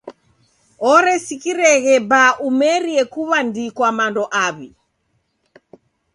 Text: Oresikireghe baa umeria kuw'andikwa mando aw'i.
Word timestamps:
Oresikireghe 0.91 1.95
baa 2.09 2.31
umeria 2.47 3.03
kuw'andikwa 3.13 3.87
mando 3.97 4.23
aw'i. 4.43 4.69